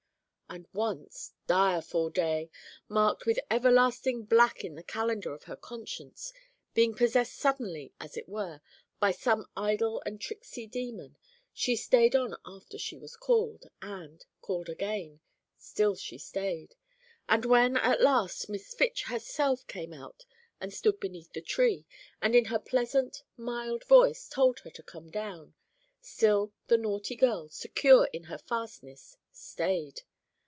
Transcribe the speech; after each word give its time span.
And 0.53 0.67
once, 0.73 1.31
direful 1.47 2.09
day! 2.09 2.51
marked 2.89 3.25
with 3.25 3.39
everlasting 3.49 4.23
black 4.25 4.65
in 4.65 4.75
the 4.75 4.83
calendar 4.83 5.33
of 5.33 5.43
her 5.45 5.55
conscience, 5.55 6.33
being 6.73 6.93
possessed 6.93 7.35
suddenly, 7.37 7.93
as 8.01 8.17
it 8.17 8.27
were, 8.27 8.59
by 8.99 9.11
some 9.11 9.45
idle 9.55 10.03
and 10.05 10.19
tricksy 10.19 10.67
demon, 10.67 11.15
she 11.53 11.77
stayed 11.77 12.17
on 12.17 12.35
after 12.45 12.77
she 12.77 12.97
was 12.97 13.15
called, 13.15 13.63
and, 13.81 14.25
called 14.41 14.67
again, 14.67 15.21
she 15.57 15.67
still 15.69 15.95
stayed; 15.95 16.75
and 17.29 17.45
when, 17.45 17.77
at 17.77 18.01
last, 18.01 18.49
Miss 18.49 18.73
Fitch 18.73 19.03
herself 19.05 19.65
came 19.67 19.93
out 19.93 20.25
and 20.59 20.73
stood 20.73 20.99
beneath 20.99 21.31
the 21.31 21.39
tree, 21.41 21.85
and 22.21 22.35
in 22.35 22.43
her 22.51 22.59
pleasant, 22.59 23.23
mild 23.37 23.85
voice 23.85 24.27
told 24.27 24.59
her 24.65 24.69
to 24.71 24.83
come 24.83 25.09
down, 25.09 25.53
still 26.01 26.51
the 26.67 26.77
naughty 26.77 27.15
girl, 27.15 27.47
secure 27.47 28.09
in 28.11 28.23
her 28.25 28.37
fastness, 28.37 29.15
stayed. 29.31 30.01